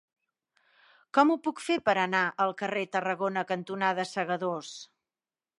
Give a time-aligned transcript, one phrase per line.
[1.17, 4.77] Com ho puc fer per anar al carrer Tarragona cantonada Segadors?